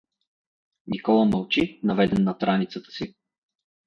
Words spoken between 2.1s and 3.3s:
над раницата си.